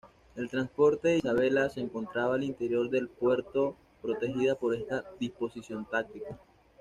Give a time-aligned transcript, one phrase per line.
[0.35, 6.39] El transporte "Isabella" se encontraba al interior del puerto protegida por esta disposición táctica.